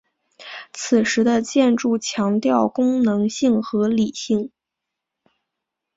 [0.73, 4.49] 此时的建筑强调功能性和理性。